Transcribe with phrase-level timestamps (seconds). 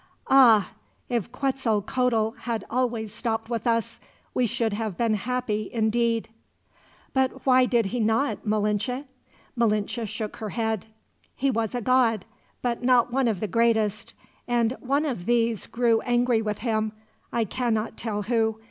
[0.31, 0.71] Ah!
[1.09, 3.99] If Quetzalcoatl had always stopped with us,
[4.33, 6.27] we should have been happy, indeed!"
[7.13, 9.05] "But why did he not, Malinche?"
[9.55, 10.87] Malinche shook her head.
[11.35, 12.25] "He was a god,
[12.63, 14.15] but not one of the greatest,
[14.47, 16.93] and one of these grew angry with him
[17.31, 18.57] I cannot tell who.